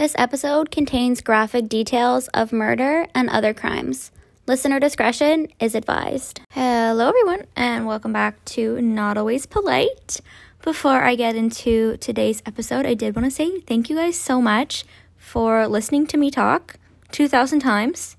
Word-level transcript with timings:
This 0.00 0.14
episode 0.16 0.70
contains 0.70 1.20
graphic 1.20 1.68
details 1.68 2.28
of 2.28 2.54
murder 2.54 3.06
and 3.14 3.28
other 3.28 3.52
crimes. 3.52 4.10
Listener 4.46 4.80
discretion 4.80 5.48
is 5.60 5.74
advised. 5.74 6.40
Hello, 6.52 7.10
everyone, 7.10 7.44
and 7.54 7.86
welcome 7.86 8.10
back 8.10 8.42
to 8.56 8.80
Not 8.80 9.18
Always 9.18 9.44
Polite. 9.44 10.22
Before 10.62 11.02
I 11.02 11.16
get 11.16 11.36
into 11.36 11.98
today's 11.98 12.42
episode, 12.46 12.86
I 12.86 12.94
did 12.94 13.14
want 13.14 13.26
to 13.26 13.30
say 13.30 13.60
thank 13.60 13.90
you 13.90 13.96
guys 13.96 14.18
so 14.18 14.40
much 14.40 14.84
for 15.18 15.68
listening 15.68 16.06
to 16.06 16.16
me 16.16 16.30
talk 16.30 16.76
2,000 17.12 17.60
times. 17.60 18.16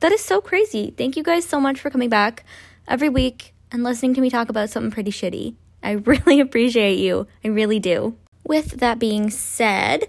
That 0.00 0.12
is 0.12 0.22
so 0.22 0.42
crazy. 0.42 0.92
Thank 0.98 1.16
you 1.16 1.22
guys 1.22 1.46
so 1.46 1.58
much 1.58 1.80
for 1.80 1.88
coming 1.88 2.10
back 2.10 2.44
every 2.86 3.08
week 3.08 3.54
and 3.70 3.82
listening 3.82 4.12
to 4.16 4.20
me 4.20 4.28
talk 4.28 4.50
about 4.50 4.68
something 4.68 4.90
pretty 4.90 5.10
shitty. 5.10 5.54
I 5.82 5.92
really 5.92 6.40
appreciate 6.40 6.98
you. 6.98 7.26
I 7.42 7.48
really 7.48 7.80
do. 7.80 8.18
With 8.44 8.80
that 8.80 8.98
being 8.98 9.30
said, 9.30 10.08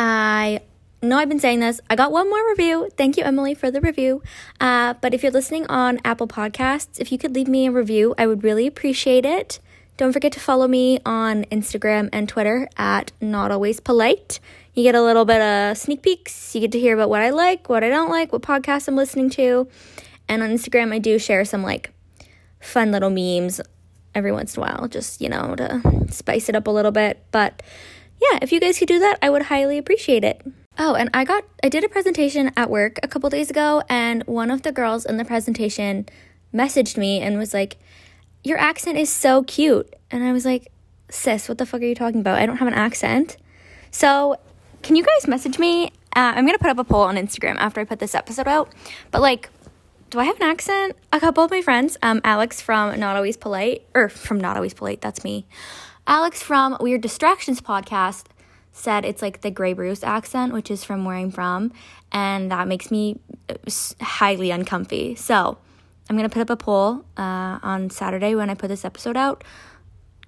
I 0.00 0.62
know 1.02 1.18
I've 1.18 1.28
been 1.28 1.38
saying 1.38 1.60
this. 1.60 1.78
I 1.90 1.94
got 1.94 2.10
one 2.10 2.30
more 2.30 2.48
review. 2.48 2.88
Thank 2.96 3.18
you, 3.18 3.22
Emily, 3.22 3.52
for 3.52 3.70
the 3.70 3.82
review. 3.82 4.22
Uh, 4.58 4.94
but 5.02 5.12
if 5.12 5.22
you're 5.22 5.30
listening 5.30 5.66
on 5.66 6.00
Apple 6.06 6.26
Podcasts, 6.26 6.98
if 6.98 7.12
you 7.12 7.18
could 7.18 7.34
leave 7.34 7.48
me 7.48 7.66
a 7.66 7.70
review, 7.70 8.14
I 8.16 8.26
would 8.26 8.42
really 8.42 8.66
appreciate 8.66 9.26
it. 9.26 9.60
Don't 9.98 10.14
forget 10.14 10.32
to 10.32 10.40
follow 10.40 10.66
me 10.66 11.00
on 11.04 11.44
Instagram 11.44 12.08
and 12.14 12.26
Twitter 12.26 12.66
at 12.78 13.12
Not 13.20 13.50
Always 13.50 13.78
Polite. 13.78 14.40
You 14.72 14.82
get 14.84 14.94
a 14.94 15.02
little 15.02 15.26
bit 15.26 15.42
of 15.42 15.76
sneak 15.76 16.00
peeks. 16.00 16.54
You 16.54 16.62
get 16.62 16.72
to 16.72 16.80
hear 16.80 16.94
about 16.94 17.10
what 17.10 17.20
I 17.20 17.28
like, 17.28 17.68
what 17.68 17.84
I 17.84 17.90
don't 17.90 18.08
like, 18.08 18.32
what 18.32 18.40
podcasts 18.40 18.88
I'm 18.88 18.96
listening 18.96 19.28
to. 19.30 19.68
And 20.28 20.42
on 20.42 20.48
Instagram, 20.48 20.94
I 20.94 20.98
do 20.98 21.18
share 21.18 21.44
some 21.44 21.62
like 21.62 21.90
fun 22.58 22.90
little 22.90 23.10
memes 23.10 23.60
every 24.14 24.32
once 24.32 24.56
in 24.56 24.62
a 24.62 24.66
while, 24.66 24.88
just, 24.88 25.20
you 25.20 25.28
know, 25.28 25.54
to 25.56 25.82
spice 26.08 26.48
it 26.48 26.54
up 26.54 26.66
a 26.66 26.70
little 26.70 26.92
bit. 26.92 27.22
But 27.32 27.62
yeah, 28.20 28.38
if 28.42 28.52
you 28.52 28.60
guys 28.60 28.78
could 28.78 28.88
do 28.88 28.98
that, 28.98 29.18
I 29.22 29.30
would 29.30 29.42
highly 29.42 29.78
appreciate 29.78 30.24
it. 30.24 30.42
Oh, 30.78 30.94
and 30.94 31.10
I 31.12 31.24
got 31.24 31.44
I 31.62 31.68
did 31.68 31.84
a 31.84 31.88
presentation 31.88 32.52
at 32.56 32.70
work 32.70 32.98
a 33.02 33.08
couple 33.08 33.28
days 33.30 33.50
ago 33.50 33.82
and 33.88 34.22
one 34.24 34.50
of 34.50 34.62
the 34.62 34.72
girls 34.72 35.04
in 35.04 35.16
the 35.16 35.24
presentation 35.24 36.06
messaged 36.54 36.96
me 36.96 37.20
and 37.20 37.38
was 37.38 37.52
like, 37.52 37.76
"Your 38.44 38.58
accent 38.58 38.96
is 38.96 39.10
so 39.10 39.42
cute." 39.42 39.94
And 40.10 40.24
I 40.24 40.32
was 40.32 40.44
like, 40.44 40.70
"Sis, 41.10 41.48
what 41.48 41.58
the 41.58 41.66
fuck 41.66 41.82
are 41.82 41.84
you 41.84 41.94
talking 41.94 42.20
about? 42.20 42.38
I 42.38 42.46
don't 42.46 42.58
have 42.58 42.68
an 42.68 42.74
accent." 42.74 43.36
So, 43.90 44.36
can 44.82 44.96
you 44.96 45.04
guys 45.04 45.28
message 45.28 45.58
me? 45.58 45.86
Uh, 46.16 46.32
I'm 46.34 46.44
going 46.44 46.56
to 46.56 46.62
put 46.62 46.70
up 46.70 46.78
a 46.78 46.84
poll 46.84 47.02
on 47.02 47.16
Instagram 47.16 47.56
after 47.56 47.80
I 47.80 47.84
put 47.84 47.98
this 47.98 48.14
episode 48.14 48.48
out. 48.48 48.72
But 49.10 49.20
like 49.20 49.50
do 50.10 50.18
I 50.18 50.24
have 50.24 50.36
an 50.36 50.42
accent? 50.42 50.96
A 51.12 51.20
couple 51.20 51.44
of 51.44 51.52
my 51.52 51.62
friends, 51.62 51.96
um, 52.02 52.20
Alex 52.24 52.60
from 52.60 52.98
Not 52.98 53.14
Always 53.14 53.36
Polite, 53.36 53.86
or 53.94 54.08
from 54.08 54.40
Not 54.40 54.56
Always 54.56 54.74
Polite, 54.74 55.00
that's 55.00 55.22
me. 55.22 55.46
Alex 56.10 56.42
from 56.42 56.76
Weird 56.80 57.02
Distractions 57.02 57.60
podcast 57.60 58.24
said 58.72 59.04
it's 59.04 59.22
like 59.22 59.42
the 59.42 59.50
Grey 59.52 59.74
Bruce 59.74 60.02
accent, 60.02 60.52
which 60.52 60.68
is 60.68 60.82
from 60.82 61.04
where 61.04 61.14
I'm 61.14 61.30
from, 61.30 61.72
and 62.10 62.50
that 62.50 62.66
makes 62.66 62.90
me 62.90 63.20
uh, 63.48 63.54
highly 64.00 64.50
uncomfy. 64.50 65.14
So 65.14 65.56
I'm 66.08 66.16
gonna 66.16 66.28
put 66.28 66.42
up 66.42 66.50
a 66.50 66.56
poll 66.56 67.04
uh, 67.16 67.60
on 67.62 67.90
Saturday 67.90 68.34
when 68.34 68.50
I 68.50 68.54
put 68.54 68.66
this 68.66 68.84
episode 68.84 69.16
out. 69.16 69.44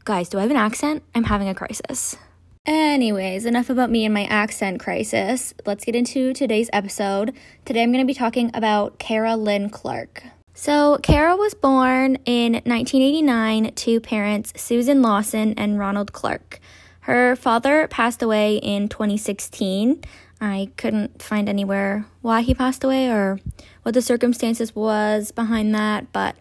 Guys, 0.05 0.29
do 0.29 0.39
I 0.39 0.43
have 0.43 0.53
an 0.53 0.57
accent? 0.57 1.03
I'm 1.17 1.25
having 1.25 1.49
a 1.49 1.55
crisis. 1.55 2.17
Anyways, 2.65 3.45
enough 3.45 3.69
about 3.69 3.91
me 3.91 4.05
and 4.05 4.15
my 4.15 4.27
accent 4.27 4.79
crisis. 4.79 5.53
Let's 5.67 5.85
get 5.85 5.97
into 5.97 6.33
today's 6.33 6.71
episode. 6.73 7.35
Today 7.65 7.83
I'm 7.83 7.91
going 7.91 8.05
to 8.05 8.07
be 8.07 8.15
talking 8.15 8.53
about 8.55 9.01
Kara 9.01 9.35
Lynn 9.35 9.69
Clark. 9.69 10.23
So, 10.55 10.99
Kara 11.03 11.35
was 11.35 11.55
born 11.55 12.17
in 12.27 12.53
1989 12.53 13.73
to 13.75 14.01
parents 14.01 14.53
Susan 14.57 15.01
Lawson 15.01 15.55
and 15.57 15.79
Ronald 15.79 16.13
Clark. 16.13 16.61
Her 17.01 17.35
father 17.37 17.89
passed 17.89 18.23
away 18.23 18.57
in 18.57 18.89
2016. 18.89 20.05
I 20.41 20.69
couldn't 20.77 21.23
find 21.23 21.49
anywhere 21.49 22.05
why 22.21 22.43
he 22.43 22.55
passed 22.55 22.85
away 22.85 23.11
or 23.11 23.41
what 23.83 23.95
the 23.95 24.03
circumstances 24.03 24.75
was 24.75 25.33
behind 25.33 25.75
that, 25.75 26.13
but 26.13 26.37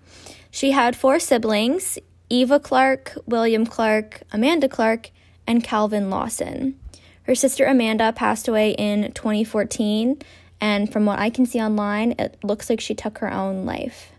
she 0.51 0.71
had 0.71 0.95
four 0.95 1.17
siblings, 1.17 1.97
Eva 2.29 2.59
Clark, 2.59 3.17
William 3.25 3.65
Clark, 3.65 4.23
Amanda 4.33 4.67
Clark, 4.67 5.11
and 5.47 5.63
Calvin 5.63 6.09
Lawson. 6.09 6.77
Her 7.23 7.35
sister 7.35 7.65
Amanda 7.65 8.11
passed 8.11 8.47
away 8.47 8.71
in 8.71 9.13
2014, 9.13 10.17
and 10.61 10.91
from 10.91 11.05
what 11.05 11.19
I 11.19 11.29
can 11.29 11.45
see 11.45 11.59
online, 11.59 12.13
it 12.17 12.37
looks 12.43 12.69
like 12.69 12.79
she 12.79 12.95
took 12.95 13.17
her 13.17 13.33
own 13.33 13.65
life. 13.65 14.11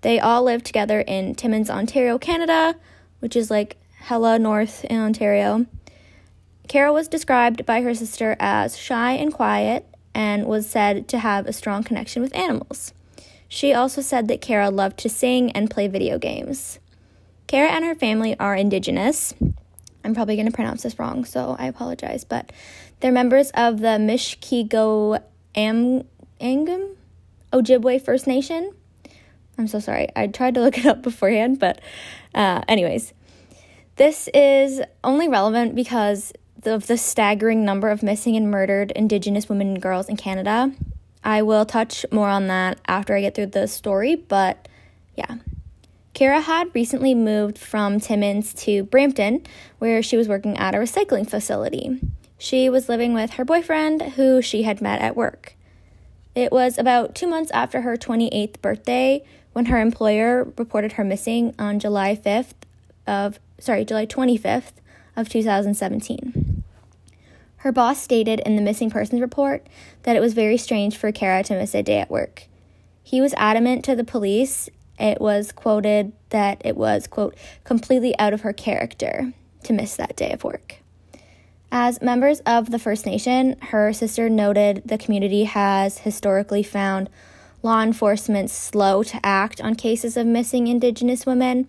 They 0.00 0.18
all 0.18 0.42
lived 0.42 0.66
together 0.66 1.00
in 1.00 1.34
Timmins, 1.34 1.70
Ontario, 1.70 2.18
Canada, 2.18 2.74
which 3.20 3.36
is 3.36 3.50
like 3.50 3.76
hella 4.00 4.38
north 4.38 4.84
in 4.86 4.98
Ontario. 4.98 5.66
Kara 6.66 6.92
was 6.92 7.08
described 7.08 7.66
by 7.66 7.82
her 7.82 7.94
sister 7.94 8.36
as 8.40 8.76
shy 8.76 9.12
and 9.12 9.32
quiet 9.32 9.86
and 10.14 10.46
was 10.46 10.68
said 10.68 11.06
to 11.08 11.18
have 11.18 11.46
a 11.46 11.52
strong 11.52 11.84
connection 11.84 12.22
with 12.22 12.34
animals. 12.34 12.92
She 13.48 13.72
also 13.72 14.00
said 14.00 14.28
that 14.28 14.40
Kara 14.40 14.70
loved 14.70 14.98
to 14.98 15.08
sing 15.08 15.52
and 15.52 15.70
play 15.70 15.86
video 15.88 16.18
games. 16.18 16.78
Kara 17.46 17.70
and 17.70 17.84
her 17.84 17.94
family 17.94 18.38
are 18.38 18.54
Indigenous, 18.54 19.34
I'm 20.04 20.14
probably 20.14 20.36
going 20.36 20.46
to 20.46 20.52
pronounce 20.52 20.82
this 20.82 20.98
wrong, 20.98 21.24
so 21.24 21.56
I 21.58 21.66
apologize. 21.66 22.24
But 22.24 22.50
they're 23.00 23.12
members 23.12 23.50
of 23.50 23.80
the 23.80 23.98
Mishkigo 23.98 25.22
Am- 25.58 26.04
Angum 26.40 26.94
Ojibwe 27.52 28.00
First 28.00 28.28
Nation. 28.28 28.72
I'm 29.58 29.66
so 29.66 29.80
sorry. 29.80 30.08
I 30.14 30.28
tried 30.28 30.54
to 30.54 30.60
look 30.60 30.78
it 30.78 30.86
up 30.86 31.02
beforehand, 31.10 31.58
but 31.58 31.80
uh, 32.34 32.62
anyways, 32.68 33.12
this 33.96 34.28
is 34.32 34.80
only 35.02 35.28
relevant 35.28 35.74
because 35.74 36.32
of 36.64 36.86
the 36.86 36.96
staggering 36.96 37.64
number 37.64 37.88
of 37.88 38.02
missing 38.04 38.36
and 38.36 38.50
murdered 38.50 38.92
Indigenous 38.92 39.48
women 39.48 39.68
and 39.68 39.82
girls 39.82 40.08
in 40.08 40.16
Canada. 40.16 40.72
I 41.24 41.42
will 41.42 41.66
touch 41.66 42.06
more 42.12 42.28
on 42.28 42.46
that 42.46 42.78
after 42.86 43.16
I 43.16 43.20
get 43.20 43.34
through 43.34 43.46
the 43.46 43.66
story, 43.66 44.14
but 44.14 44.68
yeah, 45.16 45.38
Kara 46.14 46.40
had 46.40 46.72
recently 46.72 47.14
moved 47.14 47.58
from 47.58 47.98
Timmins 47.98 48.54
to 48.54 48.84
Brampton, 48.84 49.44
where 49.78 50.02
she 50.02 50.16
was 50.16 50.28
working 50.28 50.56
at 50.56 50.76
a 50.76 50.78
recycling 50.78 51.28
facility. 51.28 52.00
She 52.38 52.70
was 52.70 52.88
living 52.88 53.12
with 53.12 53.32
her 53.32 53.44
boyfriend, 53.44 54.02
who 54.14 54.40
she 54.40 54.62
had 54.62 54.80
met 54.80 55.00
at 55.00 55.16
work. 55.16 55.54
It 56.34 56.52
was 56.52 56.78
about 56.78 57.14
two 57.14 57.26
months 57.26 57.50
after 57.50 57.80
her 57.80 57.96
28th 57.96 58.62
birthday 58.62 59.24
when 59.52 59.66
her 59.66 59.80
employer 59.80 60.52
reported 60.56 60.92
her 60.92 61.04
missing 61.04 61.54
on 61.58 61.80
July 61.80 62.14
5th 62.14 62.54
of, 63.06 63.40
sorry, 63.58 63.84
July 63.84 64.06
25th 64.06 64.74
of 65.16 65.28
2017. 65.28 66.62
Her 67.56 67.72
boss 67.72 68.00
stated 68.00 68.38
in 68.40 68.54
the 68.54 68.62
missing 68.62 68.88
persons 68.88 69.20
report 69.20 69.66
that 70.04 70.14
it 70.14 70.20
was 70.20 70.32
very 70.32 70.56
strange 70.56 70.96
for 70.96 71.10
Kara 71.10 71.42
to 71.42 71.58
miss 71.58 71.74
a 71.74 71.82
day 71.82 71.98
at 71.98 72.10
work. 72.10 72.44
He 73.02 73.20
was 73.20 73.34
adamant 73.36 73.84
to 73.86 73.96
the 73.96 74.04
police 74.04 74.68
it 74.98 75.20
was 75.20 75.52
quoted 75.52 76.12
that 76.30 76.60
it 76.64 76.76
was, 76.76 77.06
quote, 77.06 77.36
completely 77.64 78.18
out 78.18 78.32
of 78.32 78.40
her 78.40 78.52
character 78.52 79.32
to 79.62 79.72
miss 79.72 79.96
that 79.96 80.16
day 80.16 80.32
of 80.32 80.44
work. 80.44 80.78
As 81.70 82.00
members 82.00 82.40
of 82.40 82.70
the 82.70 82.78
First 82.78 83.04
Nation, 83.04 83.56
her 83.60 83.92
sister 83.92 84.30
noted 84.30 84.82
the 84.86 84.96
community 84.96 85.44
has 85.44 85.98
historically 85.98 86.62
found 86.62 87.10
law 87.62 87.82
enforcement 87.82 88.50
slow 88.50 89.02
to 89.02 89.20
act 89.24 89.60
on 89.60 89.74
cases 89.74 90.16
of 90.16 90.26
missing 90.26 90.66
Indigenous 90.66 91.26
women, 91.26 91.68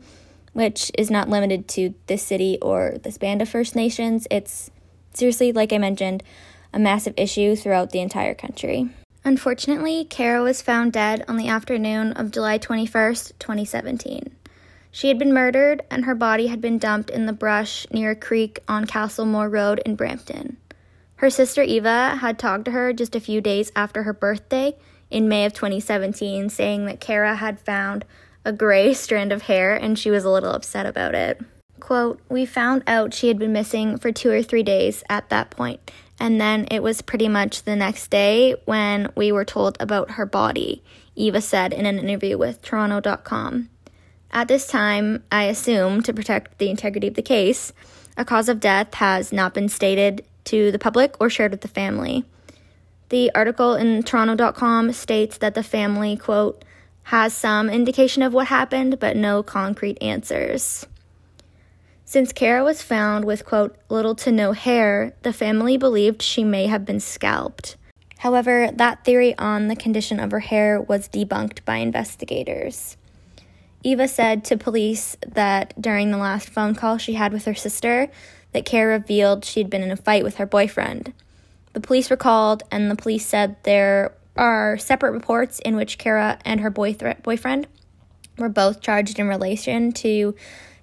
which 0.53 0.89
is 0.97 1.11
not 1.11 1.29
limited 1.29 1.67
to 1.69 1.93
this 2.07 2.23
city 2.23 2.57
or 2.61 2.97
this 3.03 3.17
band 3.17 3.41
of 3.41 3.49
First 3.49 3.75
Nations. 3.75 4.25
It's 4.31 4.71
seriously, 5.13 5.51
like 5.51 5.73
I 5.73 5.77
mentioned, 5.77 6.23
a 6.73 6.79
massive 6.79 7.13
issue 7.17 7.55
throughout 7.55 7.91
the 7.91 7.99
entire 7.99 8.35
country. 8.35 8.89
Unfortunately, 9.25 10.05
Kara 10.05 10.41
was 10.41 10.61
found 10.61 10.93
dead 10.93 11.25
on 11.27 11.35
the 11.35 11.49
afternoon 11.49 12.13
of 12.13 12.31
July 12.31 12.57
21st, 12.57 13.33
2017. 13.37 14.35
She 14.91 15.07
had 15.07 15.19
been 15.19 15.33
murdered 15.33 15.83
and 15.89 16.05
her 16.05 16.15
body 16.15 16.47
had 16.47 16.61
been 16.61 16.77
dumped 16.77 17.09
in 17.09 17.25
the 17.25 17.33
brush 17.33 17.85
near 17.91 18.11
a 18.11 18.15
creek 18.15 18.59
on 18.67 18.85
Castlemore 18.85 19.51
Road 19.51 19.81
in 19.85 19.95
Brampton. 19.95 20.57
Her 21.17 21.29
sister 21.29 21.61
Eva 21.61 22.17
had 22.21 22.39
talked 22.39 22.65
to 22.65 22.71
her 22.71 22.93
just 22.93 23.15
a 23.15 23.19
few 23.19 23.41
days 23.41 23.71
after 23.75 24.03
her 24.03 24.13
birthday 24.13 24.75
in 25.11 25.27
May 25.27 25.45
of 25.45 25.53
2017, 25.53 26.49
saying 26.49 26.85
that 26.85 27.01
Kara 27.01 27.35
had 27.35 27.59
found 27.59 28.05
a 28.45 28.53
gray 28.53 28.93
strand 28.95 29.31
of 29.31 29.43
hair 29.43 29.75
and 29.75 29.99
she 29.99 30.09
was 30.09 30.23
a 30.23 30.29
little 30.29 30.51
upset 30.51 30.85
about 30.85 31.15
it. 31.15 31.41
Quote, 31.79 32.19
We 32.29 32.45
found 32.45 32.83
out 32.87 33.13
she 33.13 33.27
had 33.27 33.39
been 33.39 33.53
missing 33.53 33.97
for 33.97 34.11
two 34.11 34.31
or 34.31 34.43
three 34.43 34.63
days 34.63 35.03
at 35.09 35.29
that 35.29 35.49
point, 35.49 35.91
and 36.19 36.39
then 36.39 36.67
it 36.71 36.83
was 36.83 37.01
pretty 37.01 37.27
much 37.27 37.63
the 37.63 37.75
next 37.75 38.09
day 38.09 38.55
when 38.65 39.11
we 39.15 39.31
were 39.31 39.45
told 39.45 39.77
about 39.79 40.11
her 40.11 40.25
body, 40.25 40.83
Eva 41.15 41.41
said 41.41 41.73
in 41.73 41.85
an 41.85 41.99
interview 41.99 42.37
with 42.37 42.61
Toronto.com. 42.61 43.69
At 44.31 44.47
this 44.47 44.67
time, 44.67 45.23
I 45.31 45.45
assume 45.45 46.03
to 46.03 46.13
protect 46.13 46.57
the 46.57 46.69
integrity 46.69 47.07
of 47.07 47.15
the 47.15 47.21
case, 47.21 47.73
a 48.15 48.25
cause 48.25 48.49
of 48.49 48.59
death 48.59 48.93
has 48.95 49.31
not 49.31 49.53
been 49.53 49.69
stated 49.69 50.23
to 50.45 50.71
the 50.71 50.79
public 50.79 51.15
or 51.19 51.29
shared 51.29 51.51
with 51.51 51.61
the 51.61 51.67
family. 51.67 52.25
The 53.09 53.31
article 53.33 53.73
in 53.73 54.03
Toronto.com 54.03 54.93
states 54.93 55.37
that 55.39 55.55
the 55.55 55.63
family, 55.63 56.15
quote, 56.15 56.63
has 57.03 57.33
some 57.33 57.69
indication 57.69 58.21
of 58.21 58.33
what 58.33 58.47
happened, 58.47 58.99
but 58.99 59.17
no 59.17 59.41
concrete 59.41 59.97
answers. 59.99 60.85
Since 62.05 62.33
Kara 62.33 62.63
was 62.63 62.83
found 62.83 63.25
with, 63.25 63.45
quote, 63.45 63.75
little 63.89 64.13
to 64.15 64.31
no 64.31 64.51
hair, 64.51 65.13
the 65.23 65.33
family 65.33 65.75
believed 65.75 66.21
she 66.21 66.43
may 66.43 66.67
have 66.67 66.85
been 66.85 66.99
scalped. 66.99 67.77
However, 68.19 68.69
that 68.73 69.05
theory 69.05 69.35
on 69.39 69.69
the 69.69 69.75
condition 69.75 70.19
of 70.19 70.29
her 70.31 70.41
hair 70.41 70.79
was 70.79 71.07
debunked 71.07 71.65
by 71.65 71.77
investigators. 71.77 72.97
Eva 73.83 74.07
said 74.07 74.43
to 74.43 74.57
police 74.57 75.15
that 75.25 75.73
during 75.81 76.11
the 76.11 76.17
last 76.17 76.49
phone 76.49 76.75
call 76.75 76.97
she 76.97 77.13
had 77.13 77.31
with 77.31 77.45
her 77.45 77.55
sister, 77.55 78.09
that 78.51 78.65
Kara 78.65 78.97
revealed 78.97 79.45
she'd 79.45 79.69
been 79.69 79.83
in 79.83 79.91
a 79.91 79.95
fight 79.95 80.23
with 80.23 80.35
her 80.35 80.45
boyfriend. 80.45 81.13
The 81.73 81.79
police 81.79 82.09
were 82.09 82.17
called, 82.17 82.63
and 82.71 82.89
the 82.89 82.95
police 82.95 83.25
said 83.25 83.55
there 83.63 84.13
are 84.35 84.77
separate 84.77 85.11
reports 85.11 85.59
in 85.59 85.75
which 85.75 85.97
Kara 85.97 86.39
and 86.43 86.61
her 86.61 86.69
boyfriend 86.69 87.67
were 88.37 88.49
both 88.49 88.81
charged 88.81 89.19
in 89.19 89.27
relation 89.27 89.91
to 89.91 90.35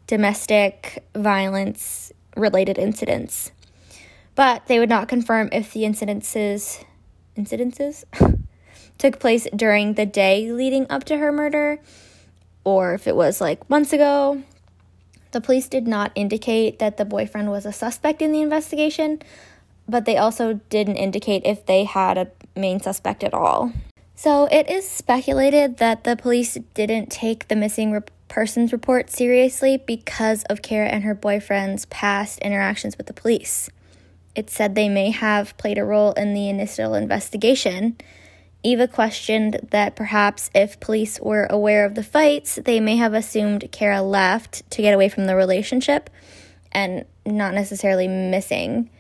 domestic 0.07 1.05
violence 1.15 2.13
related 2.37 2.79
incidents. 2.79 3.51
But 4.35 4.67
they 4.67 4.79
would 4.79 4.89
not 4.89 5.09
confirm 5.09 5.49
if 5.53 5.73
the 5.73 5.83
incidences 5.83 6.85
incidences 7.37 8.05
took 8.99 9.19
place 9.19 9.47
during 9.55 9.95
the 9.95 10.07
day 10.07 10.51
leading 10.53 10.87
up 10.89 11.05
to 11.05 11.19
her 11.19 11.33
murder 11.33 11.81
or 12.67 12.95
if 12.95 13.07
it 13.07 13.15
was 13.15 13.41
like 13.41 13.71
months 13.71 13.93
ago. 13.93 14.43
The 15.31 15.41
police 15.41 15.69
did 15.69 15.87
not 15.87 16.11
indicate 16.17 16.81
that 16.81 16.97
the 16.97 17.05
boyfriend 17.05 17.51
was 17.51 17.65
a 17.65 17.73
suspect 17.73 18.21
in 18.21 18.33
the 18.33 18.43
investigation, 18.43 19.23
but 19.89 20.05
they 20.05 20.17
also 20.17 20.55
didn't 20.69 20.97
indicate 20.97 21.43
if 21.45 21.65
they 21.65 21.85
had 21.85 22.19
a 22.19 22.29
main 22.57 22.81
suspect 22.81 23.23
at 23.23 23.33
all. 23.33 23.73
So 24.17 24.47
it 24.51 24.69
is 24.69 24.89
speculated 24.89 25.77
that 25.77 26.05
the 26.05 26.17
police 26.17 26.59
didn't 26.75 27.11
take 27.11 27.47
the 27.47 27.55
missing 27.55 28.03
persons 28.29 28.73
report 28.73 29.11
seriously 29.11 29.77
because 29.77 30.43
of 30.45 30.63
Kara 30.63 30.89
and 30.89 31.05
her 31.05 31.15
boyfriend's 31.15 31.85
past 31.87 32.41
interactions 32.41 32.99
with 32.99 33.07
the 33.07 33.13
police. 33.13 33.71
It 34.35 34.51
said 34.51 34.75
they 34.75 34.89
may 34.89 35.11
have 35.11 35.57
played 35.57 35.79
a 35.79 35.85
role 35.85 36.13
in 36.13 36.35
the 36.35 36.49
initial 36.49 36.95
investigation. 36.95 37.97
Eva 38.67 38.89
questioned 38.89 39.61
that 39.71 39.95
perhaps 39.95 40.51
if 40.53 40.81
police 40.81 41.21
were 41.21 41.47
aware 41.49 41.85
of 41.85 41.95
the 41.95 42.03
fights, 42.03 42.57
they 42.57 42.81
may 42.81 42.97
have 42.97 43.15
assumed 43.15 43.69
Kara 43.71 44.03
left 44.03 44.69
to 44.73 44.83
get 44.83 44.93
away 44.93 45.09
from 45.09 45.27
the 45.27 45.37
relationship 45.37 46.11
and 46.73 47.05
not 47.25 47.55
necessarily 47.55 48.09
missing. 48.09 48.91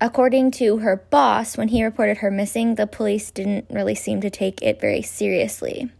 According 0.00 0.52
to 0.52 0.76
her 0.78 0.94
boss, 1.10 1.56
when 1.56 1.66
he 1.66 1.84
reported 1.84 2.18
her 2.18 2.30
missing, 2.30 2.76
the 2.76 2.86
police 2.86 3.32
didn't 3.32 3.66
really 3.70 3.96
seem 3.96 4.20
to 4.20 4.30
take 4.30 4.62
it 4.62 4.80
very 4.80 5.02
seriously. 5.02 5.90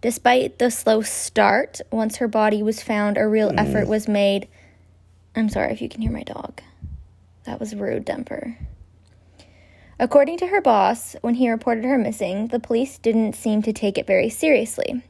Despite 0.00 0.58
the 0.58 0.72
slow 0.72 1.00
start, 1.02 1.80
once 1.92 2.16
her 2.16 2.26
body 2.26 2.60
was 2.60 2.82
found, 2.82 3.18
a 3.18 3.28
real 3.28 3.52
effort 3.56 3.84
mm. 3.84 3.90
was 3.90 4.08
made. 4.08 4.48
I'm 5.36 5.48
sorry 5.48 5.72
if 5.72 5.80
you 5.80 5.88
can 5.88 6.02
hear 6.02 6.10
my 6.10 6.24
dog. 6.24 6.60
That 7.44 7.60
was 7.60 7.76
rude, 7.76 8.04
Demper. 8.04 8.56
According 9.98 10.38
to 10.38 10.48
her 10.48 10.60
boss, 10.60 11.14
when 11.20 11.34
he 11.34 11.50
reported 11.50 11.84
her 11.84 11.98
missing, 11.98 12.48
the 12.48 12.58
police 12.58 12.98
didn't 12.98 13.34
seem 13.34 13.62
to 13.62 13.72
take 13.72 13.98
it 13.98 14.06
very 14.06 14.28
seriously. 14.28 15.02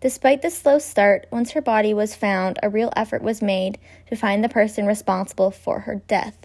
Despite 0.00 0.40
the 0.40 0.50
slow 0.50 0.78
start, 0.78 1.26
once 1.30 1.50
her 1.50 1.60
body 1.60 1.92
was 1.92 2.16
found, 2.16 2.58
a 2.62 2.70
real 2.70 2.90
effort 2.96 3.22
was 3.22 3.42
made 3.42 3.78
to 4.08 4.16
find 4.16 4.42
the 4.42 4.48
person 4.48 4.86
responsible 4.86 5.50
for 5.50 5.80
her 5.80 5.96
death. 6.08 6.38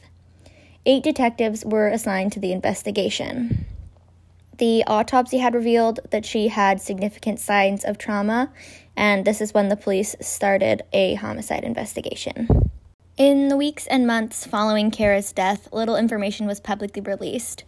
Eight 0.85 1.03
detectives 1.03 1.63
were 1.63 1.87
assigned 1.87 2.33
to 2.33 2.39
the 2.39 2.51
investigation. 2.51 3.65
The 4.57 4.83
autopsy 4.88 5.38
had 5.38 5.55
revealed 5.55 5.99
that 6.11 6.25
she 6.25 6.49
had 6.49 6.81
significant 6.81 7.39
signs 7.39 7.83
of 7.83 7.97
trauma, 7.97 8.51
and 8.95 9.25
this 9.25 9.41
is 9.41 9.53
when 9.53 9.69
the 9.69 9.77
police 9.77 10.15
started 10.21 10.83
a 10.91 11.15
homicide 11.15 11.63
investigation. 11.63 12.69
In 13.17 13.47
the 13.47 13.56
weeks 13.56 13.88
and 13.88 14.06
months 14.06 14.45
following 14.45 14.91
Kara's 14.91 15.31
death, 15.31 15.69
little 15.71 15.95
information 15.95 16.47
was 16.47 16.59
publicly 16.59 17.01
released. 17.01 17.63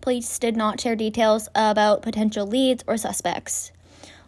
Police 0.00 0.38
did 0.38 0.56
not 0.56 0.80
share 0.80 0.94
details 0.94 1.48
about 1.56 2.02
potential 2.02 2.46
leads 2.46 2.84
or 2.86 2.96
suspects. 2.96 3.72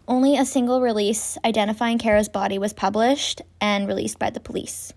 Only 0.05 0.35
a 0.35 0.43
single 0.43 0.81
release 0.81 1.37
identifying 1.45 1.97
Kara's 1.97 2.27
body 2.27 2.59
was 2.59 2.73
published 2.73 3.41
and 3.61 3.87
released 3.87 4.19
by 4.19 4.29
the 4.29 4.41
police. 4.41 4.91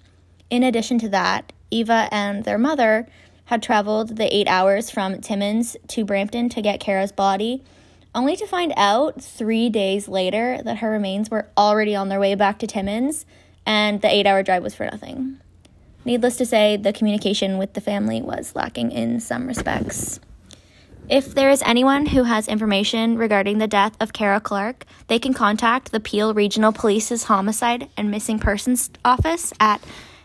In 0.51 0.65
addition 0.65 0.99
to 0.99 1.09
that, 1.11 1.53
Eva 1.71 2.09
and 2.11 2.43
their 2.43 2.59
mother 2.59 3.07
had 3.45 3.63
traveled 3.63 4.17
the 4.17 4.37
eight 4.37 4.49
hours 4.49 4.91
from 4.91 5.21
Timmins 5.21 5.77
to 5.87 6.05
Brampton 6.05 6.49
to 6.49 6.61
get 6.61 6.81
Kara's 6.81 7.13
body, 7.13 7.63
only 8.17 8.35
to 8.35 8.49
find 8.49 8.73
out 8.77 9.23
three 9.23 9.71
days 9.71 10.09
later 10.09 10.61
that 10.65 10.79
her 10.79 10.91
remains 10.91 11.31
were 11.31 11.47
already 11.57 11.95
on 11.95 12.09
their 12.09 12.19
way 12.19 12.35
back 12.35 12.59
to 12.59 12.67
Timmins 12.67 13.25
and 13.65 14.01
the 14.01 14.13
eight 14.13 14.27
hour 14.27 14.43
drive 14.43 14.65
was 14.65 14.75
for 14.75 14.85
nothing. 14.85 15.39
Needless 16.09 16.39
to 16.39 16.47
say, 16.47 16.79
the 16.79 16.95
communication 16.95 17.59
with 17.59 17.75
the 17.75 17.83
family 17.83 18.23
was 18.23 18.57
lacking 18.57 18.93
in 18.93 19.21
some 19.21 19.47
respects. 19.47 20.21
If 21.11 21.35
there 21.35 21.51
is 21.51 21.63
anyone 21.67 22.07
who 22.07 22.23
has 22.23 22.49
information 22.49 23.19
regarding 23.19 23.59
the 23.59 23.67
death 23.67 23.95
of 24.01 24.15
Kara 24.15 24.41
Clark, 24.41 24.87
they 25.09 25.19
can 25.19 25.35
contact 25.35 25.93
the 25.93 26.01
Peel 26.01 26.33
Regional 26.33 26.73
Police's 26.73 27.25
Homicide 27.25 27.91
and 27.95 28.11
Missing 28.11 28.39
Persons 28.39 28.89
Office 29.05 29.53
at 29.61 29.83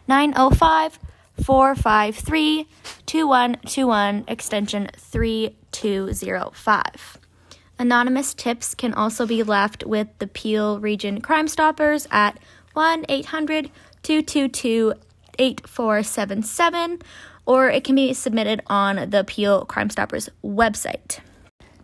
905 0.08 1.00
453 1.44 2.66
2121 3.06 4.24
extension 4.30 4.90
3205. 4.96 7.18
Anonymous 7.78 8.34
tips 8.34 8.74
can 8.74 8.94
also 8.94 9.28
be 9.28 9.44
left 9.44 9.86
with 9.86 10.08
the 10.20 10.28
Peel 10.28 10.80
Region 10.80 11.20
Crime 11.20 11.50
Stoppers 11.50 12.08
at 12.10 12.40
1 12.72 13.04
800 13.10 13.70
222 14.04 14.94
8477, 15.40 17.00
or 17.46 17.70
it 17.70 17.84
can 17.84 17.96
be 17.96 18.14
submitted 18.14 18.62
on 18.68 19.10
the 19.10 19.24
Peel 19.24 19.66
Crime 19.66 19.90
Stoppers 19.90 20.30
website. 20.44 21.20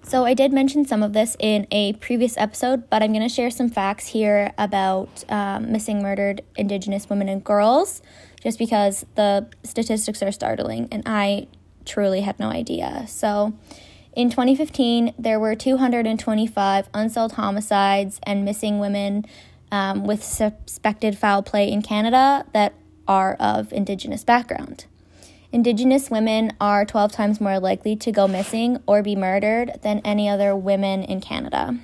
So, 0.03 0.25
I 0.25 0.33
did 0.33 0.51
mention 0.51 0.85
some 0.85 1.03
of 1.03 1.13
this 1.13 1.35
in 1.39 1.67
a 1.69 1.93
previous 1.93 2.35
episode, 2.37 2.89
but 2.89 3.03
I'm 3.03 3.11
going 3.11 3.27
to 3.27 3.33
share 3.33 3.51
some 3.51 3.69
facts 3.69 4.07
here 4.07 4.53
about 4.57 5.23
um, 5.29 5.71
missing 5.71 6.01
murdered 6.01 6.41
Indigenous 6.55 7.09
women 7.09 7.29
and 7.29 7.43
girls 7.43 8.01
just 8.41 8.57
because 8.57 9.05
the 9.15 9.47
statistics 9.63 10.23
are 10.23 10.31
startling 10.31 10.87
and 10.91 11.03
I 11.05 11.47
truly 11.85 12.21
had 12.21 12.39
no 12.39 12.49
idea. 12.49 13.05
So, 13.07 13.53
in 14.13 14.29
2015, 14.29 15.13
there 15.19 15.39
were 15.39 15.55
225 15.55 16.89
unsolved 16.93 17.35
homicides 17.35 18.19
and 18.23 18.43
missing 18.43 18.79
women 18.79 19.25
um, 19.71 20.05
with 20.05 20.23
suspected 20.23 21.17
foul 21.17 21.43
play 21.43 21.71
in 21.71 21.81
Canada 21.81 22.45
that 22.53 22.73
are 23.09 23.33
of 23.33 23.73
Indigenous 23.73 24.23
background. 24.23 24.85
Indigenous 25.51 26.11
women 26.11 26.53
are 26.61 26.85
12 26.85 27.11
times 27.11 27.41
more 27.41 27.59
likely 27.59 27.95
to 27.95 28.11
go 28.11 28.27
missing 28.27 28.77
or 28.85 29.01
be 29.01 29.15
murdered 29.15 29.79
than 29.81 29.99
any 30.05 30.29
other 30.29 30.55
women 30.55 31.03
in 31.03 31.19
Canada. 31.19 31.79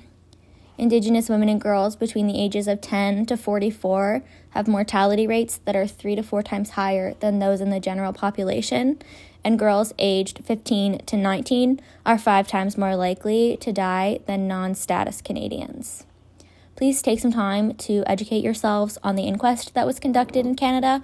Indigenous 0.78 1.28
women 1.28 1.48
and 1.48 1.60
girls 1.60 1.96
between 1.96 2.28
the 2.28 2.40
ages 2.40 2.68
of 2.68 2.80
10 2.80 3.26
to 3.26 3.36
44 3.36 4.22
have 4.50 4.68
mortality 4.68 5.26
rates 5.26 5.58
that 5.64 5.74
are 5.74 5.86
three 5.86 6.14
to 6.14 6.22
four 6.22 6.42
times 6.42 6.70
higher 6.70 7.14
than 7.14 7.38
those 7.38 7.60
in 7.60 7.70
the 7.70 7.80
general 7.80 8.12
population, 8.12 8.98
and 9.42 9.58
girls 9.58 9.92
aged 9.98 10.44
15 10.44 10.98
to 11.06 11.16
19 11.16 11.80
are 12.04 12.18
five 12.18 12.46
times 12.46 12.78
more 12.78 12.94
likely 12.94 13.56
to 13.56 13.72
die 13.72 14.20
than 14.26 14.46
non 14.46 14.74
status 14.74 15.20
Canadians. 15.20 16.04
Please 16.76 17.00
take 17.00 17.20
some 17.20 17.32
time 17.32 17.74
to 17.74 18.04
educate 18.06 18.44
yourselves 18.44 18.98
on 19.02 19.16
the 19.16 19.22
inquest 19.22 19.72
that 19.72 19.86
was 19.86 19.98
conducted 19.98 20.44
in 20.44 20.54
Canada. 20.54 21.02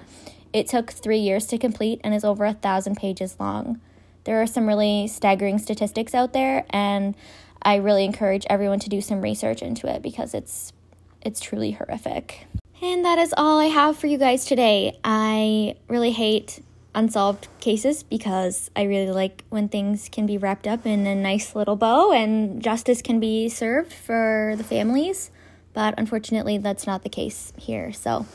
It 0.52 0.68
took 0.68 0.90
three 0.90 1.18
years 1.18 1.46
to 1.46 1.56
complete 1.56 1.98
and 2.04 2.14
is 2.14 2.24
over 2.24 2.44
a 2.44 2.52
thousand 2.52 2.98
pages 2.98 3.36
long. 3.40 3.80
There 4.24 4.42
are 4.42 4.46
some 4.46 4.68
really 4.68 5.08
staggering 5.08 5.58
statistics 5.58 6.14
out 6.14 6.34
there, 6.34 6.66
and 6.70 7.14
I 7.62 7.76
really 7.76 8.04
encourage 8.04 8.44
everyone 8.50 8.80
to 8.80 8.90
do 8.90 9.00
some 9.00 9.22
research 9.22 9.62
into 9.62 9.86
it 9.86 10.02
because 10.02 10.34
it's 10.34 10.74
it's 11.22 11.40
truly 11.40 11.70
horrific. 11.70 12.46
And 12.82 13.02
that 13.06 13.18
is 13.18 13.32
all 13.36 13.58
I 13.58 13.66
have 13.66 13.96
for 13.96 14.08
you 14.08 14.18
guys 14.18 14.44
today. 14.44 14.98
I 15.02 15.76
really 15.88 16.10
hate 16.10 16.60
unsolved 16.94 17.48
cases 17.60 18.02
because 18.02 18.70
I 18.76 18.82
really 18.82 19.10
like 19.10 19.44
when 19.48 19.68
things 19.68 20.10
can 20.10 20.26
be 20.26 20.36
wrapped 20.36 20.66
up 20.66 20.84
in 20.84 21.06
a 21.06 21.14
nice 21.14 21.54
little 21.54 21.76
bow 21.76 22.12
and 22.12 22.62
justice 22.62 23.00
can 23.00 23.20
be 23.20 23.48
served 23.48 23.92
for 23.92 24.52
the 24.58 24.64
families. 24.64 25.30
But 25.74 25.94
unfortunately, 25.98 26.58
that's 26.58 26.86
not 26.86 27.02
the 27.02 27.08
case 27.08 27.52
here. 27.56 27.92
So 27.92 28.26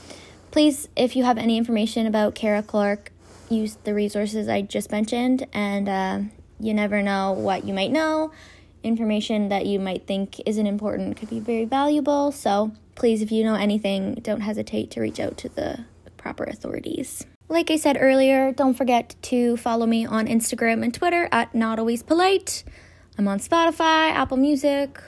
please, 0.52 0.88
if 0.96 1.16
you 1.16 1.24
have 1.24 1.38
any 1.38 1.58
information 1.58 2.08
about 2.08 2.36
Kara 2.36 2.64
Clark, 2.64 3.12
use 3.50 3.78
the 3.84 3.94
resources 3.94 4.48
I 4.48 4.62
just 4.62 4.92
mentioned. 4.92 5.48
And 5.54 5.88
uh, 5.88 6.20
you 6.60 6.74
never 6.74 7.02
know 7.02 7.32
what 7.34 7.66
you 7.66 7.74
might 7.74 7.92
know 7.92 8.32
information 8.84 9.50
that 9.50 9.66
you 9.66 9.80
might 9.80 10.08
think 10.08 10.42
isn't 10.46 10.66
important 10.66 11.18
could 11.18 11.30
be 11.30 11.40
very 11.40 11.66
valuable. 11.66 12.32
So 12.32 12.72
please, 12.96 13.22
if 13.22 13.32
you 13.32 13.44
know 13.44 13.56
anything, 13.56 14.16
don't 14.16 14.42
hesitate 14.42 14.92
to 14.92 15.02
reach 15.02 15.20
out 15.20 15.38
to 15.40 15.50
the 15.50 15.86
proper 16.18 16.44
authorities. 16.44 17.26
Like 17.50 17.72
I 17.72 17.78
said 17.78 17.98
earlier, 18.00 18.52
don't 18.52 18.74
forget 18.74 19.16
to 19.24 19.56
follow 19.58 19.86
me 19.86 20.06
on 20.06 20.28
Instagram 20.28 20.84
and 20.84 20.94
Twitter 20.94 21.30
at 21.32 21.54
Not 21.56 21.80
Always 21.80 22.04
Polite. 22.04 22.64
I'm 23.18 23.28
on 23.28 23.40
Spotify, 23.40 24.12
Apple 24.12 24.38
Music, 24.38 25.00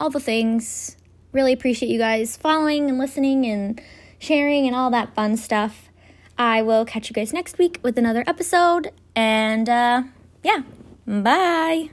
all 0.00 0.10
the 0.10 0.20
things. 0.20 0.96
Really 1.36 1.52
appreciate 1.52 1.90
you 1.90 1.98
guys 1.98 2.34
following 2.34 2.88
and 2.88 2.98
listening 2.98 3.44
and 3.44 3.78
sharing 4.18 4.66
and 4.66 4.74
all 4.74 4.90
that 4.90 5.14
fun 5.14 5.36
stuff. 5.36 5.90
I 6.38 6.62
will 6.62 6.86
catch 6.86 7.10
you 7.10 7.14
guys 7.14 7.30
next 7.30 7.58
week 7.58 7.78
with 7.82 7.98
another 7.98 8.24
episode. 8.26 8.90
And 9.14 9.68
uh, 9.68 10.04
yeah, 10.42 10.62
bye. 11.06 11.90